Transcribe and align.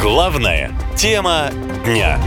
Главная 0.00 0.72
тема 0.96 1.50
дня. 1.84 2.18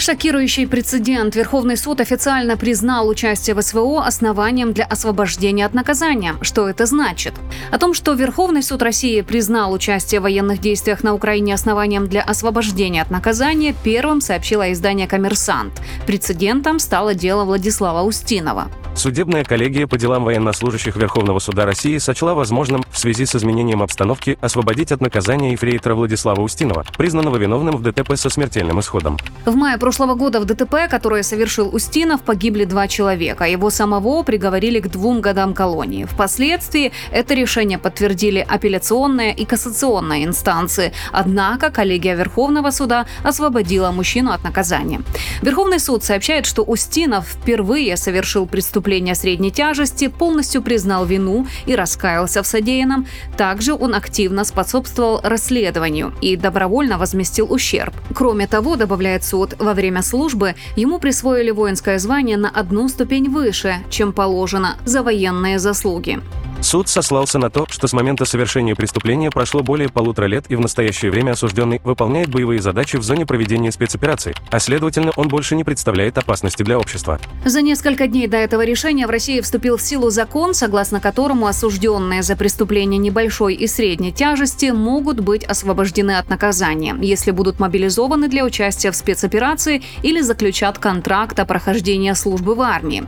Шокирующий 0.00 0.66
прецедент. 0.66 1.36
Верховный 1.36 1.76
суд 1.76 2.00
официально 2.00 2.56
признал 2.56 3.06
участие 3.06 3.54
в 3.54 3.60
СВО 3.60 4.06
основанием 4.06 4.72
для 4.72 4.86
освобождения 4.86 5.66
от 5.66 5.74
наказания. 5.74 6.36
Что 6.40 6.70
это 6.70 6.86
значит? 6.86 7.34
О 7.70 7.78
том, 7.78 7.92
что 7.92 8.14
Верховный 8.14 8.62
суд 8.62 8.80
России 8.80 9.20
признал 9.20 9.74
участие 9.74 10.20
в 10.20 10.22
военных 10.22 10.58
действиях 10.58 11.02
на 11.02 11.12
Украине 11.12 11.52
основанием 11.52 12.06
для 12.06 12.22
освобождения 12.22 13.02
от 13.02 13.10
наказания, 13.10 13.74
первым 13.84 14.22
сообщило 14.22 14.72
издание 14.72 15.06
«Коммерсант». 15.06 15.74
Прецедентом 16.06 16.78
стало 16.78 17.12
дело 17.12 17.44
Владислава 17.44 18.02
Устинова. 18.02 18.68
Судебная 18.94 19.44
коллегия 19.44 19.86
по 19.86 19.96
делам 19.96 20.24
военнослужащих 20.24 20.96
Верховного 20.96 21.38
суда 21.38 21.64
России 21.64 21.96
сочла 21.98 22.34
возможным 22.34 22.84
в 22.90 22.98
связи 22.98 23.24
с 23.24 23.36
изменением 23.36 23.82
обстановки 23.82 24.36
освободить 24.40 24.92
от 24.92 25.00
наказания 25.00 25.52
ефрейтора 25.52 25.94
Владислава 25.94 26.40
Устинова, 26.40 26.84
признанного 26.98 27.36
виновным 27.36 27.76
в 27.76 27.82
ДТП 27.82 28.16
со 28.16 28.28
смертельным 28.28 28.80
исходом. 28.80 29.16
В 29.46 29.54
мае 29.54 29.78
прошлого 29.90 30.14
года 30.14 30.38
в 30.38 30.44
ДТП, 30.44 30.88
которое 30.88 31.24
совершил 31.24 31.74
Устинов, 31.74 32.22
погибли 32.22 32.64
два 32.64 32.86
человека. 32.86 33.42
Его 33.42 33.70
самого 33.70 34.22
приговорили 34.22 34.78
к 34.78 34.86
двум 34.86 35.20
годам 35.20 35.52
колонии. 35.52 36.04
Впоследствии 36.04 36.92
это 37.10 37.34
решение 37.34 37.76
подтвердили 37.76 38.46
апелляционная 38.48 39.32
и 39.32 39.44
кассационная 39.44 40.24
инстанции. 40.24 40.92
Однако 41.10 41.70
коллегия 41.70 42.14
Верховного 42.14 42.70
суда 42.70 43.06
освободила 43.24 43.90
мужчину 43.90 44.30
от 44.30 44.44
наказания. 44.44 45.02
Верховный 45.42 45.80
суд 45.80 46.04
сообщает, 46.04 46.46
что 46.46 46.62
Устинов 46.62 47.26
впервые 47.26 47.96
совершил 47.96 48.46
преступление 48.46 49.16
средней 49.16 49.50
тяжести, 49.50 50.06
полностью 50.06 50.62
признал 50.62 51.04
вину 51.04 51.48
и 51.66 51.74
раскаялся 51.74 52.44
в 52.44 52.46
содеянном. 52.46 53.08
Также 53.36 53.74
он 53.74 53.96
активно 53.96 54.44
способствовал 54.44 55.20
расследованию 55.24 56.12
и 56.20 56.36
добровольно 56.36 56.96
возместил 56.96 57.52
ущерб. 57.52 57.92
Кроме 58.14 58.46
того, 58.46 58.76
добавляет 58.76 59.24
суд, 59.24 59.54
во 59.58 59.74
время 59.74 59.79
службы 60.02 60.54
ему 60.76 60.98
присвоили 60.98 61.50
воинское 61.50 61.98
звание 61.98 62.36
на 62.36 62.50
одну 62.50 62.88
ступень 62.88 63.30
выше, 63.30 63.76
чем 63.88 64.12
положено, 64.12 64.76
за 64.84 65.02
военные 65.02 65.58
заслуги. 65.58 66.20
Суд 66.62 66.88
сослался 66.88 67.38
на 67.38 67.48
то, 67.48 67.66
что 67.70 67.86
с 67.88 67.92
момента 67.94 68.26
совершения 68.26 68.74
преступления 68.74 69.30
прошло 69.30 69.62
более 69.62 69.88
полутора 69.88 70.26
лет 70.26 70.44
и 70.50 70.56
в 70.56 70.60
настоящее 70.60 71.10
время 71.10 71.32
осужденный 71.32 71.80
выполняет 71.82 72.28
боевые 72.28 72.60
задачи 72.60 72.96
в 72.96 73.02
зоне 73.02 73.24
проведения 73.24 73.72
спецоперации, 73.72 74.34
а 74.50 74.60
следовательно 74.60 75.12
он 75.16 75.28
больше 75.28 75.56
не 75.56 75.64
представляет 75.64 76.18
опасности 76.18 76.62
для 76.62 76.78
общества. 76.78 77.18
За 77.46 77.62
несколько 77.62 78.06
дней 78.06 78.28
до 78.28 78.36
этого 78.36 78.62
решения 78.62 79.06
в 79.06 79.10
России 79.10 79.40
вступил 79.40 79.78
в 79.78 79.82
силу 79.82 80.10
закон, 80.10 80.52
согласно 80.52 81.00
которому 81.00 81.46
осужденные 81.46 82.22
за 82.22 82.36
преступления 82.36 82.98
небольшой 82.98 83.54
и 83.54 83.66
средней 83.66 84.12
тяжести 84.12 84.70
могут 84.70 85.20
быть 85.20 85.44
освобождены 85.44 86.18
от 86.18 86.28
наказания, 86.28 86.94
если 87.00 87.30
будут 87.30 87.58
мобилизованы 87.58 88.28
для 88.28 88.44
участия 88.44 88.90
в 88.90 88.96
спецоперации 88.96 89.82
или 90.02 90.20
заключат 90.20 90.78
контракт 90.78 91.40
о 91.40 91.46
прохождении 91.46 92.12
службы 92.12 92.54
в 92.54 92.60
армии. 92.60 93.04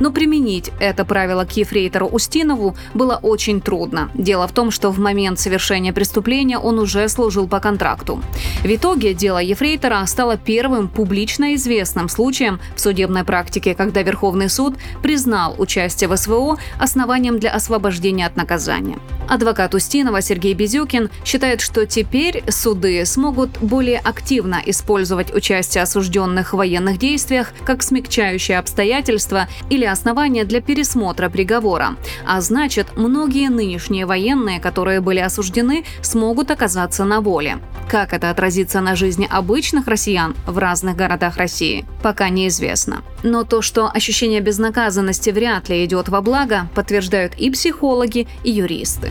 Но 0.00 0.10
применить 0.10 0.72
это 0.80 1.04
правило 1.04 1.44
к 1.44 1.52
ефрейтору 1.56 2.08
Устинову 2.08 2.76
было 2.96 3.18
очень 3.22 3.60
трудно. 3.60 4.10
Дело 4.14 4.48
в 4.48 4.52
том, 4.52 4.70
что 4.70 4.90
в 4.90 4.98
момент 4.98 5.38
совершения 5.38 5.92
преступления 5.92 6.58
он 6.58 6.78
уже 6.78 7.08
служил 7.08 7.46
по 7.46 7.60
контракту. 7.60 8.22
В 8.62 8.66
итоге 8.66 9.14
дело 9.14 9.38
Ефрейтора 9.38 10.04
стало 10.06 10.36
первым 10.36 10.88
публично 10.88 11.54
известным 11.54 12.08
случаем 12.08 12.60
в 12.74 12.80
судебной 12.80 13.24
практике, 13.24 13.74
когда 13.74 14.02
Верховный 14.02 14.48
суд 14.48 14.74
признал 15.02 15.54
участие 15.58 16.08
в 16.08 16.16
СВО 16.16 16.58
основанием 16.78 17.38
для 17.38 17.50
освобождения 17.50 18.26
от 18.26 18.36
наказания. 18.36 18.98
Адвокат 19.28 19.74
Устинова 19.74 20.22
Сергей 20.22 20.54
Безюкин 20.54 21.10
считает, 21.24 21.60
что 21.60 21.84
теперь 21.84 22.44
суды 22.48 23.04
смогут 23.04 23.58
более 23.60 23.98
активно 23.98 24.62
использовать 24.64 25.34
участие 25.34 25.82
осужденных 25.82 26.52
в 26.52 26.56
военных 26.56 26.98
действиях 26.98 27.52
как 27.64 27.82
смягчающее 27.82 28.58
обстоятельство 28.58 29.48
или 29.68 29.84
основание 29.84 30.44
для 30.44 30.60
пересмотра 30.60 31.28
приговора. 31.28 31.96
А 32.24 32.40
значит, 32.40 32.85
многие 32.94 33.48
нынешние 33.48 34.06
военные, 34.06 34.60
которые 34.60 35.00
были 35.00 35.18
осуждены, 35.18 35.84
смогут 36.02 36.50
оказаться 36.50 37.04
на 37.04 37.20
воле. 37.20 37.58
Как 37.88 38.12
это 38.12 38.30
отразится 38.30 38.80
на 38.80 38.96
жизни 38.96 39.26
обычных 39.30 39.86
россиян 39.86 40.34
в 40.46 40.58
разных 40.58 40.96
городах 40.96 41.36
России, 41.36 41.84
пока 42.02 42.28
неизвестно. 42.28 43.02
Но 43.22 43.44
то, 43.44 43.62
что 43.62 43.90
ощущение 43.90 44.40
безнаказанности 44.40 45.30
вряд 45.30 45.68
ли 45.68 45.84
идет 45.84 46.08
во 46.08 46.20
благо, 46.20 46.68
подтверждают 46.74 47.34
и 47.34 47.50
психологи, 47.50 48.28
и 48.44 48.50
юристы. 48.50 49.10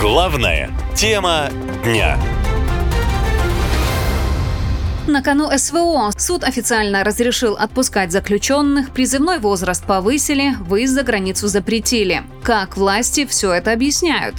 Главная 0.00 0.70
тема 0.94 1.48
дня. 1.84 2.18
На 5.08 5.22
кону 5.22 5.48
СВО 5.56 6.10
суд 6.18 6.44
официально 6.44 7.02
разрешил 7.02 7.54
отпускать 7.54 8.12
заключенных, 8.12 8.90
призывной 8.90 9.38
возраст 9.38 9.82
повысили, 9.86 10.54
выезд 10.60 10.92
за 10.92 11.02
границу 11.02 11.48
запретили. 11.48 12.24
Как 12.42 12.76
власти 12.76 13.24
все 13.24 13.54
это 13.54 13.72
объясняют? 13.72 14.34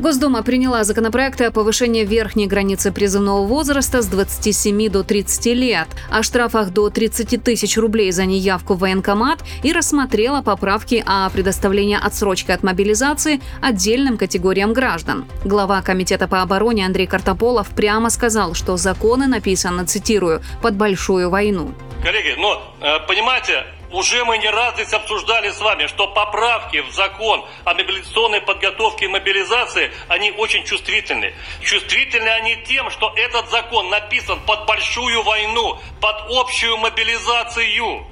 Госдума 0.00 0.42
приняла 0.42 0.82
законопроекты 0.82 1.44
о 1.44 1.50
повышении 1.50 2.06
верхней 2.06 2.46
границы 2.46 2.90
призывного 2.90 3.46
возраста 3.46 4.00
с 4.00 4.06
27 4.06 4.88
до 4.88 5.04
30 5.04 5.46
лет, 5.54 5.88
о 6.10 6.22
штрафах 6.22 6.70
до 6.70 6.88
30 6.88 7.44
тысяч 7.44 7.76
рублей 7.76 8.10
за 8.10 8.24
неявку 8.24 8.72
в 8.72 8.78
военкомат 8.78 9.40
и 9.62 9.72
рассмотрела 9.72 10.40
поправки 10.40 11.04
о 11.04 11.28
предоставлении 11.28 11.98
отсрочки 12.02 12.50
от 12.50 12.62
мобилизации 12.62 13.42
отдельным 13.60 14.16
категориям 14.16 14.72
граждан. 14.72 15.26
Глава 15.44 15.82
Комитета 15.82 16.26
по 16.26 16.40
обороне 16.40 16.86
Андрей 16.86 17.06
Картополов 17.06 17.68
прямо 17.68 18.08
сказал, 18.08 18.54
что 18.54 18.78
законы 18.78 19.26
написаны, 19.26 19.84
цитирую, 19.84 20.40
«под 20.62 20.76
большую 20.76 21.28
войну». 21.28 21.74
Коллеги, 22.02 22.38
э, 22.80 23.06
понимаете, 23.06 23.66
уже 23.90 24.24
мы 24.24 24.38
не 24.38 24.48
раз 24.48 24.74
здесь 24.74 24.92
обсуждали 24.92 25.50
с 25.50 25.60
вами, 25.60 25.86
что 25.86 26.06
поправки 26.08 26.80
в 26.80 26.90
закон 26.92 27.44
о 27.64 27.74
мобилизационной 27.74 28.40
подготовке 28.40 29.06
и 29.06 29.08
мобилизации, 29.08 29.92
они 30.08 30.30
очень 30.32 30.64
чувствительны. 30.64 31.34
Чувствительны 31.62 32.28
они 32.28 32.56
тем, 32.64 32.90
что 32.90 33.12
этот 33.16 33.50
закон 33.50 33.90
написан 33.90 34.40
под 34.40 34.66
большую 34.66 35.22
войну, 35.22 35.78
под 36.00 36.16
общую 36.30 36.76
мобилизацию. 36.78 38.06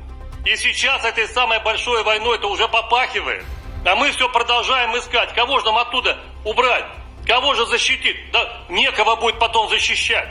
И 0.45 0.57
сейчас 0.57 1.05
этой 1.05 1.29
самой 1.29 1.61
большой 1.61 2.03
войной 2.03 2.39
это 2.39 2.47
уже 2.49 2.67
попахивает. 2.69 3.45
А 3.85 3.95
мы 3.95 4.11
все 4.11 4.29
продолжаем 4.29 4.97
искать. 4.99 5.33
Кого 5.35 5.61
же 5.61 5.67
нам 5.67 5.79
оттуда 5.79 6.19
убрать? 6.45 6.85
Кого 7.27 7.55
же 7.55 7.67
защитить? 7.67 8.17
Да 8.33 8.65
некого 8.69 9.17
будет 9.17 9.39
потом 9.39 9.69
защищать. 9.69 10.29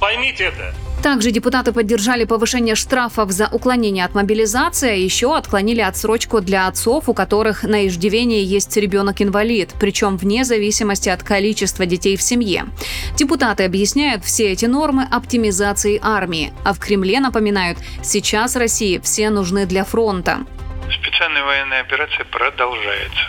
Поймите 0.00 0.44
это. 0.44 0.74
Также 1.02 1.30
депутаты 1.30 1.72
поддержали 1.72 2.24
повышение 2.24 2.74
штрафов 2.74 3.30
за 3.30 3.48
уклонение 3.52 4.04
от 4.04 4.14
мобилизации, 4.14 4.90
а 4.90 4.94
еще 4.94 5.36
отклонили 5.36 5.80
отсрочку 5.80 6.40
для 6.40 6.66
отцов, 6.66 7.08
у 7.08 7.14
которых 7.14 7.62
на 7.62 7.86
иждивении 7.86 8.42
есть 8.42 8.76
ребенок-инвалид, 8.76 9.74
причем 9.78 10.16
вне 10.16 10.44
зависимости 10.44 11.08
от 11.08 11.22
количества 11.22 11.86
детей 11.86 12.16
в 12.16 12.22
семье. 12.22 12.66
Депутаты 13.16 13.64
объясняют 13.64 14.24
все 14.24 14.50
эти 14.52 14.66
нормы 14.66 15.06
оптимизацией 15.08 16.00
армии, 16.02 16.52
а 16.64 16.72
в 16.72 16.80
Кремле 16.80 17.20
напоминают, 17.20 17.78
сейчас 18.02 18.56
России 18.56 18.98
все 18.98 19.30
нужны 19.30 19.66
для 19.66 19.84
фронта. 19.84 20.38
Специальная 20.90 21.44
военная 21.44 21.80
операция 21.80 22.24
продолжается. 22.26 23.24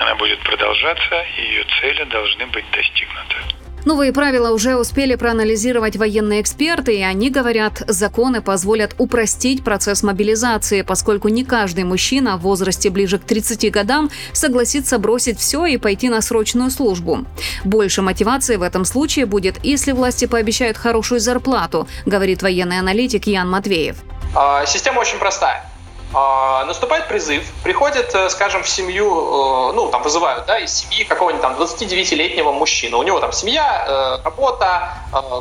Она 0.00 0.14
будет 0.14 0.38
продолжаться, 0.40 1.24
и 1.38 1.42
ее 1.42 1.64
цели 1.80 2.04
должны 2.10 2.46
быть 2.46 2.64
достигнуты. 2.72 3.57
Новые 3.84 4.12
правила 4.12 4.52
уже 4.52 4.76
успели 4.76 5.14
проанализировать 5.14 5.96
военные 5.96 6.40
эксперты, 6.40 6.96
и 6.96 7.02
они 7.02 7.30
говорят, 7.30 7.82
законы 7.86 8.42
позволят 8.42 8.94
упростить 8.98 9.64
процесс 9.64 10.02
мобилизации, 10.02 10.82
поскольку 10.82 11.28
не 11.28 11.44
каждый 11.44 11.84
мужчина 11.84 12.36
в 12.36 12.42
возрасте 12.42 12.90
ближе 12.90 13.18
к 13.18 13.24
30 13.24 13.70
годам 13.70 14.10
согласится 14.32 14.98
бросить 14.98 15.38
все 15.38 15.66
и 15.66 15.76
пойти 15.76 16.08
на 16.08 16.20
срочную 16.20 16.70
службу. 16.70 17.24
Больше 17.64 18.02
мотивации 18.02 18.56
в 18.56 18.62
этом 18.62 18.84
случае 18.84 19.26
будет, 19.26 19.56
если 19.62 19.92
власти 19.92 20.26
пообещают 20.26 20.76
хорошую 20.76 21.20
зарплату, 21.20 21.88
говорит 22.06 22.42
военный 22.42 22.78
аналитик 22.78 23.26
Ян 23.26 23.48
Матвеев. 23.48 23.96
А, 24.34 24.66
система 24.66 25.00
очень 25.00 25.18
простая. 25.18 25.67
А, 26.14 26.64
наступает 26.64 27.06
призыв, 27.06 27.44
приходят, 27.62 28.14
э, 28.14 28.30
скажем, 28.30 28.62
в 28.62 28.68
семью, 28.68 29.06
э, 29.08 29.72
ну, 29.74 29.90
там 29.90 30.02
вызывают, 30.02 30.46
да, 30.46 30.58
из 30.58 30.72
семьи 30.72 31.04
какого-нибудь 31.04 31.42
там 31.42 31.54
29-летнего 31.56 32.50
мужчину. 32.50 32.98
У 32.98 33.02
него 33.02 33.20
там 33.20 33.32
семья, 33.32 33.84
э, 33.86 34.24
работа, 34.24 34.94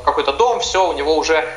какой-то 0.03 0.33
дом, 0.33 0.59
все 0.59 0.87
у 0.87 0.93
него 0.93 1.15
уже 1.15 1.47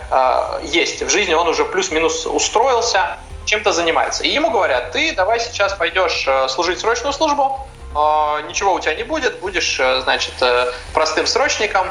есть. 0.62 1.02
В 1.02 1.08
жизни 1.08 1.34
он 1.34 1.48
уже 1.48 1.64
плюс-минус 1.64 2.26
устроился, 2.26 3.18
чем-то 3.46 3.72
занимается. 3.72 4.24
И 4.24 4.28
ему 4.28 4.50
говорят, 4.50 4.92
ты 4.92 5.12
давай 5.12 5.40
сейчас 5.40 5.74
пойдешь 5.74 6.26
служить 6.48 6.80
срочную 6.80 7.12
службу, 7.12 7.66
ничего 8.48 8.74
у 8.74 8.80
тебя 8.80 8.94
не 8.94 9.04
будет, 9.04 9.40
будешь, 9.40 9.80
значит, 10.02 10.34
простым 10.92 11.26
срочником. 11.26 11.86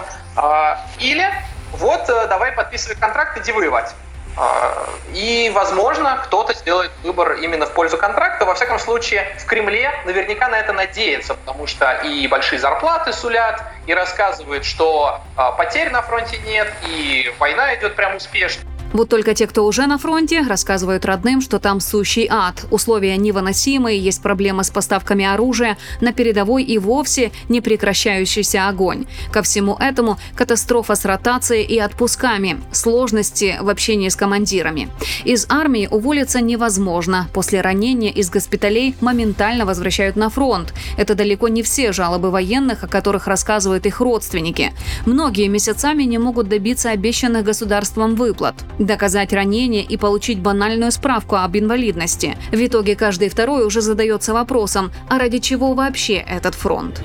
Или 1.00 1.32
вот 1.74 2.06
давай 2.06 2.52
подписывай 2.52 2.96
контракт, 2.96 3.38
иди 3.38 3.52
воевать. 3.52 3.94
А, 4.38 4.88
и, 5.14 5.52
возможно, 5.54 6.22
кто-то 6.24 6.54
сделает 6.54 6.92
выбор 7.04 7.34
именно 7.34 7.66
в 7.66 7.74
пользу 7.74 7.98
контракта. 7.98 8.46
Во 8.46 8.54
всяком 8.54 8.80
случае, 8.80 9.36
в 9.40 9.46
Кремле 9.46 9.92
наверняка 10.06 10.48
на 10.48 10.60
это 10.60 10.74
надеется, 10.74 11.34
потому 11.34 11.68
что 11.68 11.92
и 12.04 12.28
большие 12.28 12.60
зарплаты 12.60 13.12
сулят, 13.14 13.62
и 13.86 13.94
рассказывают, 13.94 14.66
что 14.66 15.20
а, 15.36 15.52
потерь 15.52 15.90
на 15.90 16.02
фронте 16.02 16.38
нет, 16.46 16.72
и 16.88 17.34
война 17.40 17.76
идет 17.76 17.96
прям 17.96 18.16
успешно. 18.16 18.69
Вот 18.92 19.08
только 19.08 19.36
те, 19.36 19.46
кто 19.46 19.66
уже 19.66 19.86
на 19.86 20.00
фронте, 20.00 20.42
рассказывают 20.42 21.06
родным, 21.06 21.42
что 21.42 21.60
там 21.60 21.80
сущий 21.80 22.28
ад. 22.30 22.66
Условия 22.72 23.18
невыносимые, 23.18 24.00
есть 24.00 24.22
проблемы 24.22 24.64
с 24.64 24.72
поставками 24.72 25.26
оружия, 25.26 25.78
на 26.02 26.12
передовой 26.12 26.64
и 26.64 26.80
вовсе 26.80 27.32
не 27.50 27.62
прекращающийся 27.62 28.68
огонь. 28.68 29.06
Ко 29.32 29.44
всему 29.44 29.76
этому 29.80 30.18
катастрофа 30.36 30.96
с 30.96 31.06
ротацией 31.06 31.66
и 31.66 31.78
отпусками, 31.78 32.60
сложности 32.72 33.58
в 33.62 33.70
общении 33.70 34.10
с 34.10 34.16
командирами. 34.16 34.90
Из 35.24 35.46
армии 35.50 35.88
уволиться 35.90 36.42
невозможно. 36.42 37.28
После 37.32 37.62
ранения 37.62 38.12
из 38.12 38.32
госпиталей 38.32 38.96
моментально 39.02 39.66
возвращают 39.66 40.16
на 40.16 40.30
фронт. 40.30 40.74
Это 40.98 41.14
далеко 41.14 41.48
не 41.48 41.62
все 41.62 41.92
жалобы 41.92 42.32
военных, 42.32 42.84
о 42.84 42.88
которых 42.88 43.28
рассказывают 43.28 43.86
их 43.86 44.00
родственники. 44.00 44.74
Многие 45.06 45.48
месяцами 45.48 46.04
не 46.04 46.18
могут 46.18 46.50
добиться 46.50 46.90
обещанных 46.90 47.44
государством 47.44 48.16
выплат 48.16 48.56
доказать 48.80 49.34
ранение 49.34 49.84
и 49.84 49.98
получить 49.98 50.40
банальную 50.40 50.92
справку 50.92 51.36
об 51.36 51.56
инвалидности. 51.56 52.38
В 52.52 52.66
итоге 52.66 52.96
каждый 52.96 53.30
второй 53.30 53.66
уже 53.66 53.82
задается 53.82 54.34
вопросом, 54.34 54.92
а 55.10 55.20
ради 55.20 55.40
чего 55.40 55.74
вообще 55.74 56.16
этот 56.16 56.56
фронт? 56.56 57.02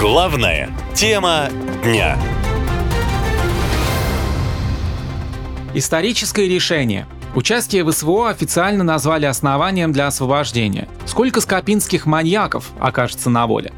Главная 0.00 0.70
тема 0.94 1.48
дня. 1.82 2.16
Историческое 5.74 6.48
решение. 6.48 7.06
Участие 7.34 7.84
в 7.84 7.92
СВО 7.92 8.30
официально 8.30 8.84
назвали 8.84 9.26
основанием 9.26 9.92
для 9.92 10.06
освобождения. 10.06 10.88
Сколько 11.04 11.40
скопинских 11.40 12.06
маньяков 12.06 12.70
окажется 12.80 13.28
на 13.28 13.46
воле? 13.46 13.72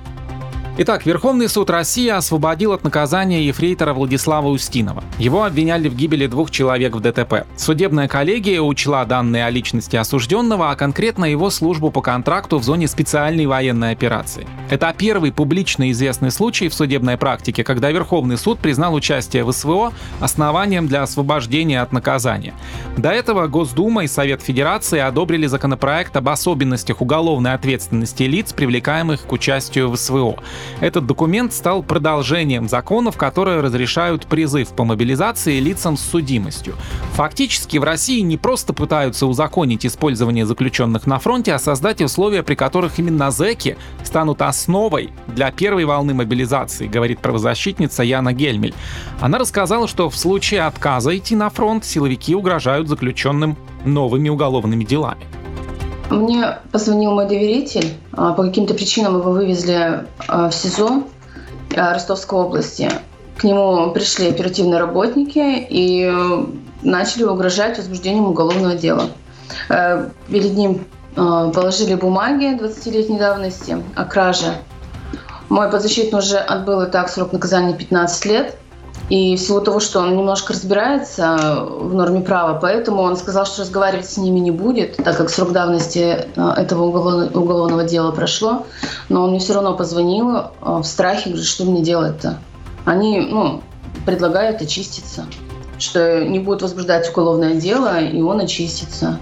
Итак, 0.83 1.05
Верховный 1.05 1.47
суд 1.51 1.69
России 1.69 2.09
освободил 2.09 2.73
от 2.73 2.85
наказания 2.85 3.45
ефрейтора 3.45 3.93
Владислава 3.93 4.49
Устинова. 4.49 5.05
Его 5.19 5.45
обвиняли 5.45 5.91
в 5.91 5.95
гибели 5.95 6.27
двух 6.27 6.51
человек 6.51 6.97
в 6.97 7.01
ДТП. 7.01 7.45
Судебная 7.55 8.09
коллегия 8.09 8.63
учла 8.63 9.05
данные 9.05 9.45
о 9.45 9.51
личности 9.51 9.97
осужденного, 9.97 10.71
а 10.71 10.77
конкретно 10.77 11.27
его 11.27 11.51
службу 11.51 11.91
по 11.91 12.01
контракту 12.01 12.59
в 12.59 12.65
зоне 12.65 12.89
специальной 12.89 13.45
военной 13.45 13.93
операции. 13.93 14.47
Это 14.71 14.95
первый 14.97 15.33
публично 15.33 15.91
известный 15.91 16.31
случай 16.31 16.71
в 16.71 16.75
судебной 16.75 17.19
практике, 17.19 17.63
когда 17.63 17.91
Верховный 17.91 18.39
суд 18.39 18.59
признал 18.59 18.95
участие 18.95 19.45
в 19.45 19.53
СВО 19.53 19.93
основанием 20.19 20.89
для 20.89 21.03
освобождения 21.03 21.83
от 21.83 21.93
наказания. 21.93 22.55
До 22.97 23.11
этого 23.11 23.49
Госдума 23.49 24.05
и 24.05 24.07
Совет 24.07 24.41
Федерации 24.41 25.01
одобрили 25.01 25.45
законопроект 25.45 26.17
об 26.17 26.31
особенностях 26.31 27.03
уголовной 27.03 27.53
ответственности 27.53 28.23
лиц, 28.23 28.55
привлекаемых 28.55 29.27
к 29.27 29.33
участию 29.33 29.91
в 29.91 29.97
СВО. 29.97 30.39
Этот 30.81 31.07
документ 31.07 31.53
стал 31.53 31.83
продолжением 31.83 32.69
законов, 32.69 33.17
которые 33.17 33.61
разрешают 33.61 34.27
призыв 34.27 34.69
по 34.69 34.85
мобилизации 34.85 35.61
лицам 35.61 35.97
с 35.97 36.03
судимостью. 36.03 36.75
Фактически 37.15 37.79
в 37.79 37.85
России 37.85 38.21
не 38.21 38.37
просто 38.37 38.73
пытаются 38.73 39.27
узаконить 39.27 39.85
использование 39.85 40.47
заключенных 40.47 41.07
на 41.07 41.19
фронте, 41.19 41.53
а 41.53 41.59
создать 41.59 42.01
условия, 42.01 42.43
при 42.43 42.55
которых 42.55 42.99
именно 42.99 43.31
зэки 43.31 43.77
станут 44.05 44.43
основой 44.43 45.11
для 45.27 45.51
первой 45.51 45.85
волны 45.85 46.15
мобилизации, 46.15 46.87
говорит 46.87 47.21
правозащитница 47.21 48.03
Яна 48.03 48.33
Гельмель. 48.33 48.75
Она 49.21 49.39
рассказала, 49.39 49.89
что 49.89 50.09
в 50.09 50.17
случае 50.17 50.63
отказа 50.63 51.17
идти 51.17 51.37
на 51.37 51.51
фронт 51.51 51.85
силовики 51.85 52.35
угрожают 52.35 52.89
заключенным 52.89 53.57
новыми 53.85 54.29
уголовными 54.29 54.85
делами. 54.85 55.40
Мне 56.11 56.59
позвонил 56.73 57.13
мой 57.13 57.27
доверитель. 57.27 57.95
А, 58.13 58.33
по 58.33 58.43
каким-то 58.43 58.75
причинам 58.75 59.19
его 59.19 59.31
вывезли 59.31 60.07
а, 60.27 60.51
в 60.51 60.55
СИЗО 60.55 61.05
а, 61.77 61.95
Ростовской 61.95 62.41
области. 62.41 62.91
К 63.37 63.45
нему 63.45 63.91
пришли 63.93 64.29
оперативные 64.29 64.79
работники 64.79 65.39
и 65.39 66.05
э, 66.05 66.45
начали 66.83 67.23
угрожать 67.23 67.79
возбуждением 67.79 68.27
уголовного 68.27 68.75
дела. 68.75 69.05
Э, 69.71 70.11
перед 70.29 70.55
ним 70.55 70.85
положили 71.15 71.95
бумаги 71.95 72.55
20-летней 72.55 73.19
давности 73.19 73.83
о 73.97 74.05
краже. 74.05 74.55
Мой 75.49 75.71
подзащитный 75.71 76.19
уже 76.19 76.37
отбыл 76.37 76.83
и 76.83 76.91
так 76.91 77.09
срок 77.09 77.33
наказания 77.33 77.75
15 77.75 78.25
лет. 78.27 78.57
И 79.11 79.35
в 79.35 79.41
силу 79.41 79.61
того, 79.61 79.81
что 79.81 79.99
он 79.99 80.17
немножко 80.17 80.53
разбирается 80.53 81.67
в 81.69 81.93
норме 81.93 82.21
права, 82.21 82.59
поэтому 82.61 83.03
он 83.03 83.17
сказал, 83.17 83.45
что 83.45 83.63
разговаривать 83.63 84.09
с 84.09 84.17
ними 84.17 84.39
не 84.39 84.53
будет, 84.53 84.97
так 84.97 85.17
как 85.17 85.31
срок 85.31 85.51
давности 85.51 86.27
э, 86.37 86.51
этого 86.57 86.85
уголовного 86.85 87.83
дела 87.83 88.13
прошло. 88.13 88.67
Но 89.09 89.25
он 89.25 89.31
мне 89.31 89.41
все 89.41 89.55
равно 89.55 89.75
позвонил 89.75 90.37
э, 90.37 90.43
в 90.63 90.85
страхе, 90.85 91.31
говорит, 91.31 91.49
что 91.49 91.65
мне 91.65 91.83
делать-то. 91.83 92.39
Они 92.85 93.21
ну, 93.21 93.63
предлагают 94.07 94.63
очиститься, 94.63 95.27
что 95.79 96.25
не 96.25 96.39
будут 96.39 96.63
возбуждать 96.63 97.11
уголовное 97.11 97.55
дело, 97.55 98.01
и 98.01 98.23
он 98.23 98.39
очистится. 98.39 99.19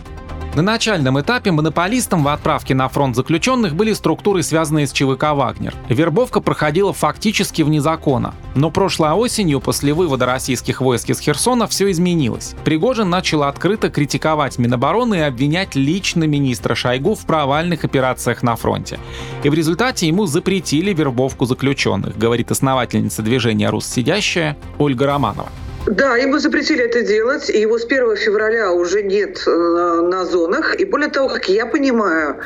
На 0.55 0.62
начальном 0.62 1.21
этапе 1.21 1.53
монополистом 1.53 2.25
в 2.25 2.29
отправке 2.29 2.75
на 2.75 2.89
фронт 2.89 3.15
заключенных 3.15 3.77
были 3.77 3.93
структуры, 3.93 4.43
связанные 4.43 4.87
с 4.87 4.93
ЧВК 4.93 5.35
«Вагнер». 5.35 5.75
Вербовка 5.89 6.41
проходила 6.41 6.93
фактически 6.93 7.62
вне 7.62 7.81
закона. 7.81 8.35
Но 8.55 8.71
прошлой 8.71 9.12
осенью, 9.12 9.61
после 9.61 9.93
вывода 9.93 10.27
российских 10.27 10.81
войск 10.81 11.11
из 11.11 11.21
Херсона, 11.21 11.69
все 11.69 11.91
изменилось. 11.91 12.56
Пригожин 12.65 13.09
начал 13.09 13.45
открыто 13.45 13.91
критиковать 13.91 14.59
Минобороны 14.59 15.17
и 15.17 15.21
обвинять 15.21 15.77
лично 15.77 16.25
министра 16.25 16.75
Шойгу 16.75 17.15
в 17.15 17.25
провальных 17.25 17.85
операциях 17.85 18.43
на 18.43 18.56
фронте. 18.56 18.99
И 19.44 19.49
в 19.51 19.55
результате 19.55 20.09
ему 20.09 20.27
запретили 20.27 20.93
вербовку 20.93 21.44
заключенных, 21.44 22.19
говорит 22.19 22.51
основательница 22.51 23.23
движения 23.23 23.71
«Руссидящая» 23.71 24.56
Ольга 24.79 25.06
Романова. 25.06 25.51
Да, 25.88 26.19
ему 26.19 26.38
запретили 26.38 26.85
это 26.85 27.02
делать, 27.02 27.49
и 27.49 27.61
его 27.61 27.79
с 27.79 27.85
1 27.87 28.17
февраля 28.17 28.73
уже 28.73 29.02
нет 29.02 29.43
э, 29.46 29.50
на 29.50 30.26
зонах. 30.26 30.79
И 30.79 30.85
более 30.85 31.08
того, 31.08 31.29
как 31.29 31.49
я 31.49 31.64
понимаю, 31.64 32.40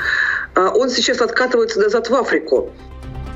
э, 0.54 0.60
он 0.60 0.88
сейчас 0.90 1.20
откатывается 1.20 1.80
назад 1.80 2.08
в 2.08 2.14
Африку. 2.14 2.70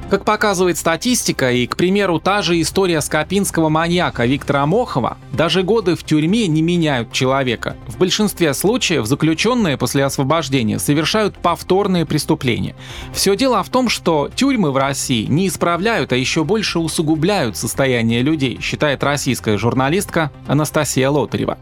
Как 0.08 0.24
показывает 0.24 0.78
статистика, 0.78 1.50
и, 1.50 1.66
к 1.66 1.76
примеру, 1.76 2.20
та 2.20 2.40
же 2.40 2.60
история 2.60 3.00
скопинского 3.00 3.68
маньяка 3.68 4.24
Виктора 4.24 4.64
Мохова, 4.64 5.18
даже 5.32 5.64
годы 5.64 5.96
в 5.96 6.04
тюрьме 6.04 6.46
не 6.46 6.62
меняют 6.62 7.10
человека. 7.10 7.76
В 7.88 7.98
большинстве 7.98 8.54
случаев 8.54 9.06
заключенные 9.06 9.76
после 9.76 10.04
освобождения 10.04 10.78
совершают 10.78 11.36
повторные 11.38 12.06
преступления. 12.06 12.76
Все 13.12 13.34
дело 13.34 13.60
в 13.64 13.68
том, 13.68 13.88
что 13.88 14.30
тюрьмы 14.32 14.70
в 14.70 14.76
России 14.76 15.26
не 15.26 15.48
исправляют, 15.48 16.12
а 16.12 16.16
еще 16.16 16.44
больше 16.44 16.78
усугубляют 16.78 17.56
состояние 17.56 18.22
людей, 18.22 18.60
считает 18.60 19.02
российская 19.02 19.58
журналистка 19.58 20.30
Анастасия 20.46 21.10
Лотарева. 21.10 21.58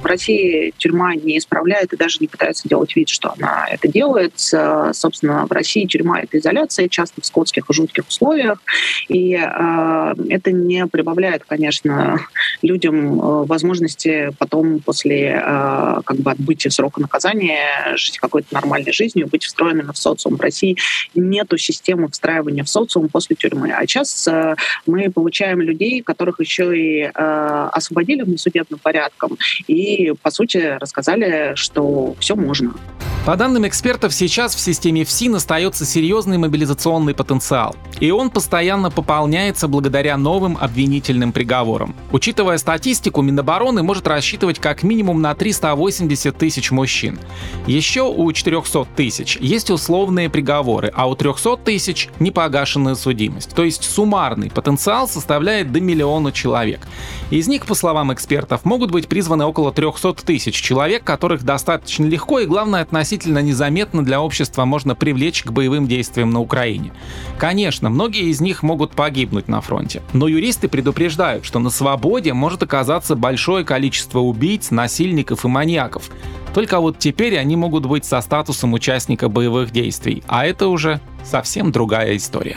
В 0.00 0.06
России 0.06 0.72
тюрьма 0.78 1.14
не 1.14 1.38
исправляет 1.38 1.92
и 1.92 1.96
даже 1.96 2.18
не 2.20 2.28
пытается 2.28 2.68
делать 2.68 2.94
вид, 2.94 3.08
что 3.08 3.34
она 3.36 3.66
это 3.68 3.88
делает. 3.88 4.34
Собственно, 4.38 5.46
в 5.46 5.52
России 5.52 5.84
тюрьма— 5.86 6.20
это 6.22 6.38
изоляция, 6.38 6.88
часто 6.88 7.20
в 7.20 7.26
скотских 7.26 7.68
и 7.68 7.72
жутких 7.72 8.06
условиях. 8.06 8.58
И 9.08 9.34
э, 9.34 10.14
это 10.28 10.52
не 10.52 10.86
прибавляет, 10.86 11.44
конечно, 11.44 12.20
людям 12.62 13.20
э, 13.20 13.44
возможности 13.46 14.30
потом 14.38 14.80
после 14.80 15.42
э, 15.42 16.00
как 16.04 16.16
бы 16.18 16.30
отбытия 16.30 16.70
срока 16.70 17.00
наказания 17.00 17.96
жить 17.96 18.18
какой-то 18.18 18.48
нормальной 18.52 18.92
жизнью, 18.92 19.28
быть 19.28 19.44
встроенными 19.44 19.92
в 19.92 19.98
социум. 19.98 20.36
В 20.36 20.40
России 20.40 20.76
нету 21.14 21.58
системы 21.58 22.08
встраивания 22.08 22.64
в 22.64 22.68
социум 22.68 23.08
после 23.08 23.36
тюрьмы. 23.36 23.72
А 23.72 23.82
сейчас 23.86 24.28
э, 24.28 24.54
мы 24.86 25.10
получаем 25.10 25.60
людей, 25.60 26.02
которых 26.02 26.40
еще 26.40 26.76
и 26.76 27.02
э, 27.02 27.68
освободили 27.72 28.22
внесудебным 28.22 28.78
порядком, 28.78 29.36
и 29.66 29.85
по 30.22 30.30
сути, 30.30 30.78
рассказали, 30.78 31.52
что 31.54 32.14
все 32.18 32.34
можно. 32.36 32.74
По 33.26 33.34
данным 33.36 33.66
экспертов, 33.66 34.14
сейчас 34.14 34.54
в 34.54 34.60
системе 34.60 35.02
ФСИН 35.04 35.34
остается 35.34 35.84
серьезный 35.84 36.38
мобилизационный 36.38 37.12
потенциал, 37.12 37.74
и 37.98 38.12
он 38.12 38.30
постоянно 38.30 38.88
пополняется 38.88 39.66
благодаря 39.66 40.16
новым 40.16 40.56
обвинительным 40.60 41.32
приговорам. 41.32 41.96
Учитывая 42.12 42.56
статистику, 42.56 43.22
Минобороны 43.22 43.82
может 43.82 44.06
рассчитывать 44.06 44.60
как 44.60 44.84
минимум 44.84 45.20
на 45.22 45.34
380 45.34 46.38
тысяч 46.38 46.70
мужчин. 46.70 47.18
Еще 47.66 48.02
у 48.02 48.30
400 48.32 48.86
тысяч 48.94 49.38
есть 49.38 49.70
условные 49.70 50.30
приговоры, 50.30 50.92
а 50.94 51.08
у 51.08 51.16
300 51.16 51.56
тысяч— 51.56 52.08
непогашенная 52.20 52.94
судимость. 52.94 53.56
То 53.56 53.64
есть 53.64 53.82
суммарный 53.82 54.50
потенциал 54.50 55.08
составляет 55.08 55.72
до 55.72 55.80
миллиона 55.80 56.30
человек. 56.30 56.86
Из 57.30 57.48
них, 57.48 57.66
по 57.66 57.74
словам 57.74 58.14
экспертов, 58.14 58.64
могут 58.64 58.92
быть 58.92 59.08
призваны 59.08 59.44
около 59.44 59.72
300 59.76 60.14
тысяч 60.24 60.54
человек, 60.54 61.04
которых 61.04 61.44
достаточно 61.44 62.06
легко 62.06 62.40
и, 62.40 62.46
главное, 62.46 62.80
относительно 62.80 63.40
незаметно 63.40 64.02
для 64.02 64.22
общества 64.22 64.64
можно 64.64 64.94
привлечь 64.94 65.44
к 65.44 65.52
боевым 65.52 65.86
действиям 65.86 66.30
на 66.30 66.40
Украине. 66.40 66.92
Конечно, 67.38 67.90
многие 67.90 68.30
из 68.30 68.40
них 68.40 68.62
могут 68.62 68.92
погибнуть 68.92 69.48
на 69.48 69.60
фронте, 69.60 70.02
но 70.14 70.28
юристы 70.28 70.68
предупреждают, 70.68 71.44
что 71.44 71.58
на 71.58 71.68
свободе 71.68 72.32
может 72.32 72.62
оказаться 72.62 73.14
большое 73.16 73.66
количество 73.66 74.20
убийц, 74.20 74.70
насильников 74.70 75.44
и 75.44 75.48
маньяков. 75.48 76.10
Только 76.54 76.80
вот 76.80 76.98
теперь 76.98 77.36
они 77.36 77.54
могут 77.54 77.84
быть 77.84 78.06
со 78.06 78.22
статусом 78.22 78.72
участника 78.72 79.28
боевых 79.28 79.72
действий, 79.72 80.22
а 80.26 80.46
это 80.46 80.68
уже 80.68 81.00
совсем 81.22 81.70
другая 81.70 82.16
история. 82.16 82.56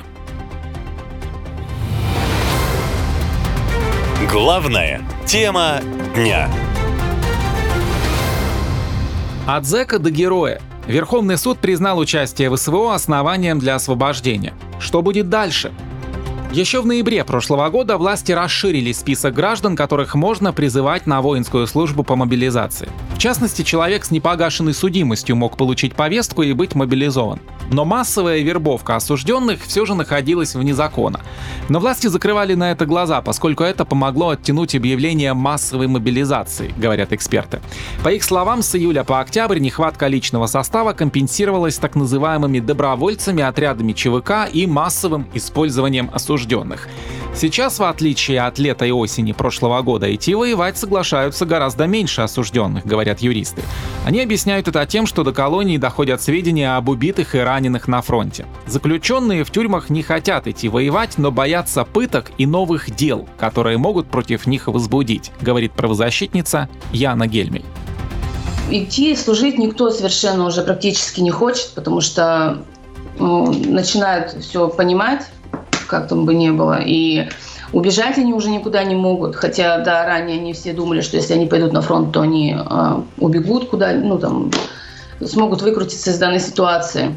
Главная 4.31 5.01
тема 5.25 5.81
дня. 6.15 6.49
От 9.51 9.65
зэка 9.65 9.97
до 9.97 10.11
героя. 10.11 10.61
Верховный 10.85 11.35
суд 11.35 11.57
признал 11.57 11.97
участие 11.97 12.51
в 12.51 12.55
СВО 12.55 12.93
основанием 12.93 13.57
для 13.57 13.73
освобождения. 13.73 14.53
Что 14.79 15.01
будет 15.01 15.29
дальше? 15.29 15.71
Еще 16.51 16.81
в 16.81 16.85
ноябре 16.87 17.23
прошлого 17.23 17.69
года 17.69 17.99
власти 17.99 18.31
расширили 18.31 18.91
список 18.91 19.35
граждан, 19.35 19.75
которых 19.75 20.15
можно 20.15 20.51
призывать 20.51 21.05
на 21.05 21.21
воинскую 21.21 21.67
службу 21.67 22.03
по 22.03 22.15
мобилизации. 22.15 22.89
В 23.13 23.19
частности, 23.19 23.61
человек 23.61 24.03
с 24.03 24.09
непогашенной 24.09 24.73
судимостью 24.73 25.35
мог 25.35 25.57
получить 25.57 25.93
повестку 25.93 26.41
и 26.41 26.53
быть 26.53 26.73
мобилизован. 26.73 27.39
Но 27.71 27.85
массовая 27.85 28.39
вербовка 28.39 28.95
осужденных 28.95 29.61
все 29.63 29.85
же 29.85 29.93
находилась 29.93 30.55
вне 30.55 30.73
закона. 30.73 31.19
Но 31.67 31.79
власти 31.79 32.07
закрывали 32.07 32.55
на 32.55 32.71
это 32.71 32.87
глаза, 32.87 33.21
поскольку 33.21 33.63
это 33.63 33.85
помогло 33.85 34.29
оттянуть 34.29 34.73
объявление 34.73 35.33
массовой 35.33 35.85
мобилизации, 35.85 36.73
говорят 36.77 37.13
эксперты. 37.13 37.59
По 38.03 38.09
их 38.09 38.23
словам, 38.23 38.63
с 38.63 38.73
июля 38.73 39.03
по 39.03 39.19
октябрь 39.19 39.59
нехватка 39.59 40.07
личного 40.07 40.47
состава 40.47 40.93
компенсировалась 40.93 41.77
так 41.77 41.95
называемыми 41.95 42.59
добровольцами, 42.59 43.43
отрядами 43.43 43.93
ЧВК 43.93 44.51
и 44.51 44.65
массовым 44.65 45.27
использованием 45.35 46.09
осужденных. 46.11 46.38
Сейчас, 47.35 47.79
в 47.79 47.83
отличие 47.83 48.41
от 48.41 48.59
лета 48.59 48.85
и 48.85 48.91
осени 48.91 49.31
прошлого 49.31 49.81
года, 49.81 50.13
идти 50.13 50.35
воевать 50.35 50.77
соглашаются 50.77 51.45
гораздо 51.45 51.85
меньше 51.85 52.21
осужденных, 52.21 52.85
говорят 52.85 53.19
юристы. 53.19 53.61
Они 54.05 54.21
объясняют 54.21 54.67
это 54.67 54.85
тем, 54.85 55.05
что 55.05 55.23
до 55.23 55.31
колонии 55.31 55.77
доходят 55.77 56.21
сведения 56.21 56.75
об 56.75 56.89
убитых 56.89 57.35
и 57.35 57.39
раненых 57.39 57.87
на 57.87 58.01
фронте. 58.01 58.45
Заключенные 58.65 59.43
в 59.43 59.51
тюрьмах 59.51 59.89
не 59.89 60.03
хотят 60.03 60.47
идти 60.47 60.67
воевать, 60.67 61.17
но 61.17 61.31
боятся 61.31 61.85
пыток 61.85 62.31
и 62.37 62.45
новых 62.45 62.93
дел, 62.93 63.27
которые 63.37 63.77
могут 63.77 64.07
против 64.07 64.47
них 64.47 64.67
возбудить, 64.67 65.31
говорит 65.39 65.71
правозащитница 65.73 66.67
Яна 66.91 67.27
Гельмель. 67.27 67.65
Идти 68.71 69.15
служить 69.15 69.57
никто 69.57 69.89
совершенно 69.91 70.45
уже 70.45 70.61
практически 70.61 71.21
не 71.21 71.31
хочет, 71.31 71.71
потому 71.73 72.01
что 72.01 72.63
ну, 73.17 73.51
начинают 73.51 74.31
все 74.43 74.67
понимать, 74.67 75.25
как 75.89 76.07
там 76.07 76.25
бы 76.25 76.33
ни 76.33 76.49
было. 76.51 76.79
И 76.79 77.27
убежать 77.73 78.17
они 78.17 78.33
уже 78.33 78.49
никуда 78.49 78.83
не 78.83 78.95
могут. 78.95 79.35
Хотя, 79.35 79.79
да, 79.79 80.05
ранее 80.05 80.37
они 80.37 80.53
все 80.53 80.73
думали, 80.73 81.01
что 81.01 81.17
если 81.17 81.33
они 81.33 81.47
пойдут 81.47 81.73
на 81.73 81.81
фронт, 81.81 82.13
то 82.13 82.21
они 82.21 82.55
э, 82.57 83.01
убегут 83.17 83.69
куда, 83.69 83.91
ну 83.93 84.17
там, 84.17 84.51
смогут 85.25 85.61
выкрутиться 85.61 86.11
из 86.11 86.19
данной 86.19 86.39
ситуации. 86.39 87.15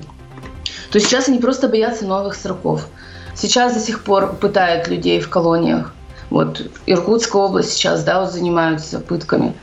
То 0.90 0.98
сейчас 0.98 1.28
они 1.28 1.38
просто 1.38 1.68
боятся 1.68 2.06
новых 2.06 2.34
сроков. 2.34 2.88
Сейчас 3.34 3.74
до 3.74 3.80
сих 3.80 4.04
пор 4.04 4.34
пытают 4.34 4.88
людей 4.88 5.20
в 5.20 5.28
колониях. 5.28 5.94
Вот 6.28 6.62
Иркутская 6.86 7.42
область 7.42 7.72
сейчас, 7.72 8.04
да, 8.04 8.20
вот 8.20 8.32
занимаются 8.32 9.00
пытками. 9.00 9.54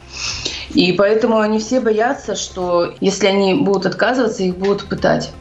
И 0.73 0.91
поэтому 0.93 1.39
они 1.39 1.59
все 1.59 1.79
боятся, 1.79 2.35
что 2.35 2.93
если 2.99 3.25
они 3.27 3.55
будут 3.55 3.87
отказываться, 3.87 4.43
их 4.43 4.57
будут 4.57 4.85
пытать. 4.85 5.31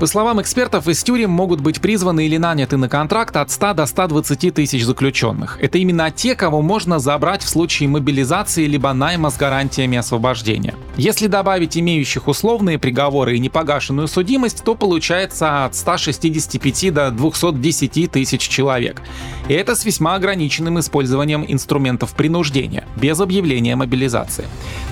По 0.00 0.06
словам 0.06 0.40
экспертов, 0.40 0.88
из 0.88 1.02
тюрем 1.02 1.28
могут 1.28 1.60
быть 1.60 1.82
призваны 1.82 2.24
или 2.24 2.38
наняты 2.38 2.78
на 2.78 2.88
контракт 2.88 3.36
от 3.36 3.50
100 3.50 3.74
до 3.74 3.84
120 3.84 4.54
тысяч 4.54 4.82
заключенных. 4.82 5.58
Это 5.60 5.76
именно 5.76 6.10
те, 6.10 6.34
кого 6.34 6.62
можно 6.62 6.98
забрать 6.98 7.42
в 7.42 7.48
случае 7.50 7.90
мобилизации 7.90 8.64
либо 8.64 8.94
найма 8.94 9.28
с 9.28 9.36
гарантиями 9.36 9.98
освобождения. 9.98 10.74
Если 10.96 11.26
добавить 11.26 11.76
имеющих 11.76 12.28
условные 12.28 12.78
приговоры 12.78 13.36
и 13.36 13.38
непогашенную 13.38 14.08
судимость, 14.08 14.64
то 14.64 14.74
получается 14.74 15.66
от 15.66 15.74
165 15.74 16.94
до 16.94 17.10
210 17.10 18.10
тысяч 18.10 18.40
человек. 18.48 19.02
И 19.50 19.52
это 19.52 19.74
с 19.74 19.84
весьма 19.84 20.14
ограниченным 20.14 20.78
использованием 20.78 21.44
инструментов 21.44 22.14
принуждения, 22.14 22.84
без 22.94 23.18
объявления 23.18 23.74
мобилизации. 23.74 24.44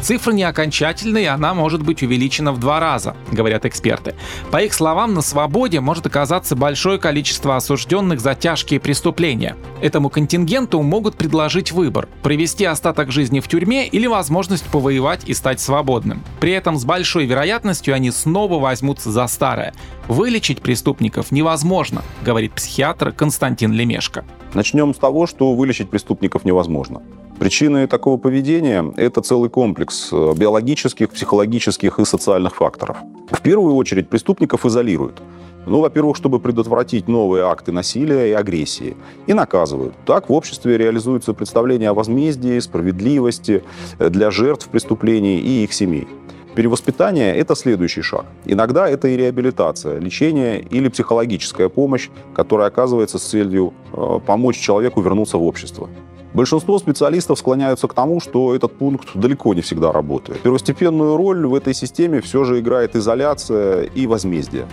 Цифра 0.02 0.32
не 0.32 0.42
окончательная, 0.42 1.32
она 1.32 1.54
может 1.54 1.84
быть 1.84 2.02
увеличена 2.02 2.50
в 2.50 2.58
два 2.58 2.80
раза, 2.80 3.14
говорят 3.30 3.64
эксперты. 3.66 4.16
По 4.50 4.60
их 4.60 4.74
словам, 4.74 5.14
на 5.14 5.22
свободе 5.22 5.78
может 5.78 6.06
оказаться 6.06 6.56
большое 6.56 6.98
количество 6.98 7.54
осужденных 7.54 8.18
за 8.18 8.34
тяжкие 8.34 8.80
преступления. 8.80 9.54
Этому 9.80 10.10
контингенту 10.10 10.82
могут 10.82 11.14
предложить 11.14 11.70
выбор– 11.70 12.08
провести 12.24 12.64
остаток 12.64 13.12
жизни 13.12 13.38
в 13.38 13.46
тюрьме 13.46 13.86
или 13.86 14.08
возможность 14.08 14.64
повоевать 14.64 15.22
и 15.24 15.34
стать 15.34 15.60
свободным. 15.60 16.24
При 16.40 16.50
этом 16.50 16.78
с 16.78 16.84
большой 16.84 17.26
вероятностью 17.26 17.94
они 17.94 18.10
снова 18.10 18.58
возьмутся 18.58 19.12
за 19.12 19.28
старое. 19.28 19.72
Вылечить 20.08 20.62
преступников 20.62 21.30
невозможно, 21.30 22.02
говорит 22.24 22.54
психиатр 22.54 23.12
Константин 23.12 23.72
Лемешко. 23.72 24.24
Начнем 24.54 24.94
с 24.94 24.98
того, 24.98 25.26
что 25.26 25.54
вылечить 25.54 25.90
преступников 25.90 26.44
невозможно. 26.44 27.02
Причины 27.38 27.86
такого 27.86 28.16
поведения– 28.16 28.84
это 28.96 29.20
целый 29.20 29.50
комплекс 29.50 30.08
э, 30.10 30.34
биологических, 30.36 31.10
психологических 31.10 31.98
и 32.00 32.04
социальных 32.04 32.56
факторов. 32.56 32.96
В 33.30 33.40
первую 33.42 33.76
очередь 33.76 34.08
преступников 34.08 34.66
изолируют. 34.66 35.22
Ну, 35.66 35.80
во-первых, 35.80 36.16
чтобы 36.16 36.40
предотвратить 36.40 37.08
новые 37.08 37.44
акты 37.44 37.72
насилия 37.72 38.30
и 38.30 38.32
агрессии. 38.32 38.96
И 39.26 39.34
наказывают. 39.34 39.94
Так 40.06 40.30
в 40.30 40.32
обществе 40.32 40.78
реализуется 40.78 41.34
представление 41.34 41.90
о 41.90 41.94
возмездии, 41.94 42.58
справедливости 42.58 43.62
э, 43.98 44.08
для 44.08 44.30
жертв 44.30 44.68
преступлений 44.68 45.38
и 45.38 45.64
их 45.64 45.74
семей. 45.74 46.08
Перевоспитание– 46.54 47.36
это 47.36 47.54
следующий 47.54 48.02
шаг. 48.02 48.26
Иногда 48.44 48.88
это 48.88 49.08
и 49.08 49.16
реабилитация, 49.16 49.98
лечение 50.00 50.60
или 50.60 50.88
психологическая 50.88 51.68
помощь, 51.68 52.08
которая 52.34 52.68
оказывается 52.68 53.18
с 53.18 53.22
целью 53.22 53.72
э, 53.92 54.18
помочь 54.26 54.58
человеку 54.58 55.00
вернуться 55.00 55.38
в 55.38 55.44
общество. 55.44 55.88
Большинство 56.34 56.78
специалистов 56.78 57.38
склоняются 57.38 57.88
к 57.88 57.94
тому, 57.94 58.20
что 58.20 58.54
этот 58.54 58.76
пункт 58.76 59.08
далеко 59.14 59.54
не 59.54 59.60
всегда 59.60 59.92
работает. 59.92 60.40
Первостепенную 60.40 61.16
роль 61.16 61.46
в 61.46 61.54
этой 61.54 61.74
системе 61.74 62.20
все 62.20 62.44
же 62.44 62.60
играет 62.60 62.96
изоляция 62.96 63.84
и 63.84 64.06
возмездие. 64.06 64.66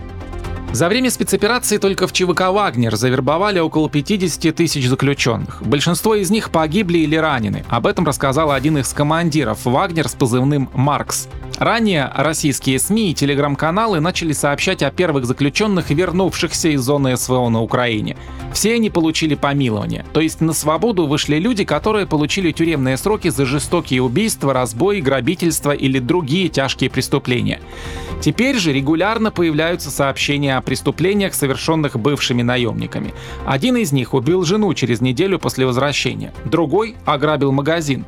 За 0.75 0.89
время 0.89 1.09
спецоперации 1.09 1.77
только 1.77 2.05
в 2.05 2.11
ЧВК 2.11 2.49
«Вагнер» 2.51 2.97
завербовали 2.97 3.59
около 3.59 3.89
50 3.89 4.53
тысяч 4.53 4.89
заключенных. 4.89 5.63
Большинство 5.63 6.15
из 6.15 6.29
них 6.31 6.49
погибли 6.49 6.97
или 6.97 7.15
ранены. 7.15 7.63
Об 7.69 7.87
этом 7.87 8.05
рассказал 8.05 8.51
один 8.51 8.79
из 8.79 8.91
командиров 8.91 9.63
«Вагнер» 9.63 10.09
с 10.09 10.15
позывным 10.15 10.69
«Маркс». 10.73 11.29
Ранее 11.59 12.11
российские 12.13 12.79
СМИ 12.79 13.11
и 13.11 13.13
телеграм-каналы 13.13 14.01
начали 14.01 14.33
сообщать 14.33 14.83
о 14.83 14.91
первых 14.91 15.25
заключенных, 15.25 15.89
вернувшихся 15.89 16.67
из 16.67 16.81
зоны 16.81 17.15
СВО 17.15 17.47
на 17.47 17.61
Украине. 17.61 18.17
Все 18.51 18.73
они 18.73 18.89
получили 18.89 19.35
помилование, 19.35 20.05
то 20.11 20.19
есть 20.19 20.41
на 20.41 20.51
свободу 20.51 21.07
вышли 21.07 21.37
люди, 21.37 21.63
которые 21.63 22.07
получили 22.07 22.51
тюремные 22.51 22.97
сроки 22.97 23.29
за 23.29 23.45
жестокие 23.45 24.01
убийства, 24.01 24.53
разбой, 24.53 24.99
грабительство 24.99 25.71
или 25.71 25.99
другие 25.99 26.49
тяжкие 26.49 26.89
преступления. 26.89 27.61
Теперь 28.21 28.57
же 28.57 28.73
регулярно 28.73 29.31
появляются 29.31 29.91
сообщения 29.91 30.57
о 30.57 30.61
преступлениях, 30.65 31.33
совершенных 31.33 31.97
бывшими 31.97 32.41
наемниками. 32.41 33.13
Один 33.45 33.77
из 33.77 33.91
них 33.91 34.13
убил 34.13 34.43
жену 34.43 34.73
через 34.73 34.99
неделю 34.99 35.39
после 35.39 35.65
возвращения, 35.65 36.33
другой 36.45 36.95
ограбил 37.05 37.51
магазин. 37.51 38.05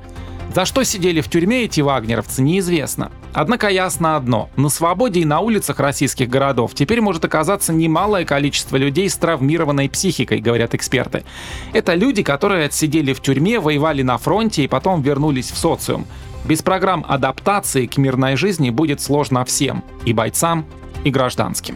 За 0.54 0.66
что 0.66 0.84
сидели 0.84 1.22
в 1.22 1.30
тюрьме 1.30 1.66
эти 1.66 1.82
вагнеровцы, 1.82 2.42
неизвестно. 2.42 3.12
Однако 3.34 3.70
ясно 3.70 4.16
одно. 4.16 4.50
На 4.56 4.70
свободе 4.70 5.20
и 5.20 5.26
на 5.26 5.40
улицах 5.40 5.80
российских 5.80 6.30
городов 6.30 6.74
теперь 6.74 7.02
может 7.02 7.24
оказаться 7.24 7.74
немалое 7.74 8.26
количество 8.26 8.78
людей 8.78 9.10
с 9.10 9.16
травмированной 9.18 9.90
психикой, 9.90 10.40
говорят 10.40 10.74
эксперты. 10.74 11.24
Это 11.74 11.94
люди, 11.94 12.24
которые 12.24 12.66
отсидели 12.66 13.14
в 13.14 13.22
тюрьме, 13.22 13.60
воевали 13.60 14.02
на 14.02 14.18
фронте 14.18 14.64
и 14.64 14.68
потом 14.68 15.02
вернулись 15.02 15.52
в 15.52 15.58
социум. 15.58 16.08
Без 16.46 16.62
программ 16.62 17.06
адаптации 17.08 17.86
к 17.86 17.98
мирной 17.98 18.38
жизни 18.38 18.70
будет 18.70 19.02
сложно 19.02 19.44
всем– 19.46 19.84
и 20.06 20.14
бойцам, 20.14 20.66
и 21.04 21.12
гражданским. 21.12 21.76